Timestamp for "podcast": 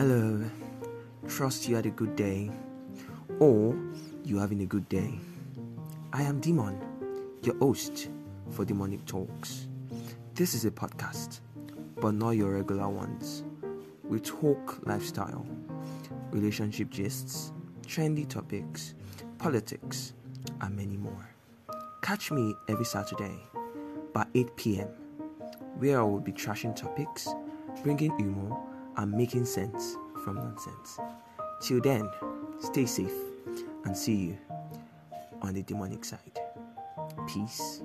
10.70-11.40